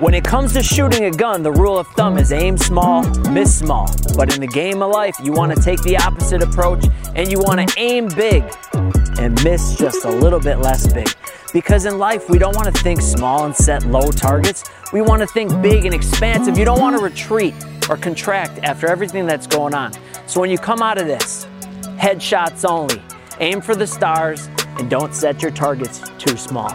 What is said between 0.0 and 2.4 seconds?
When it comes to shooting a gun, the rule of thumb is